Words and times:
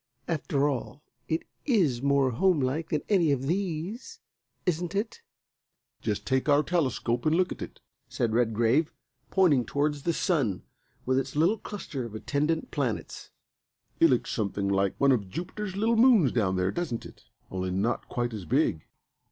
After 0.27 0.67
all, 0.67 1.03
it 1.27 1.43
is 1.63 2.01
more 2.01 2.31
homelike 2.31 2.89
than 2.89 3.03
any 3.07 3.31
of 3.31 3.45
these, 3.45 4.19
isn't 4.65 4.95
it?" 4.95 5.21
"Just 6.01 6.25
take 6.25 6.49
our 6.49 6.63
telescope 6.63 7.23
and 7.23 7.35
look 7.35 7.51
at 7.51 7.61
it," 7.61 7.81
said 8.09 8.33
Redgrave, 8.33 8.91
pointing 9.29 9.63
towards 9.63 10.01
the 10.01 10.11
Sun, 10.11 10.63
with 11.05 11.19
its 11.19 11.35
little 11.35 11.59
cluster 11.59 12.03
of 12.03 12.15
attendant 12.15 12.71
planets. 12.71 13.29
"It 13.99 14.09
looks 14.09 14.31
something 14.31 14.67
like 14.69 14.95
one 14.97 15.11
of 15.11 15.29
Jupiter's 15.29 15.75
little 15.75 15.97
moons 15.97 16.31
down 16.31 16.55
there, 16.55 16.71
doesn't 16.71 17.05
it, 17.05 17.25
only 17.51 17.69
not 17.69 18.09
quite 18.09 18.33
as 18.33 18.45
big?" 18.45 18.87